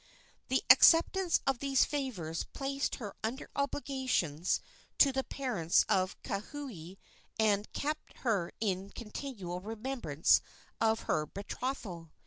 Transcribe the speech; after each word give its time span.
The 0.47 0.63
acceptance 0.71 1.41
of 1.45 1.59
these 1.59 1.85
favors 1.85 2.43
placed 2.43 2.95
her 2.95 3.13
under 3.23 3.51
obligations 3.55 4.59
to 4.97 5.11
the 5.11 5.23
parents 5.23 5.85
of 5.87 6.19
Kauhi 6.23 6.97
and 7.37 7.71
kept 7.71 8.17
her 8.23 8.51
in 8.59 8.89
continual 8.89 9.59
remembrance 9.59 10.41
of 10.79 11.01
her 11.01 11.27
betrothal. 11.27 12.09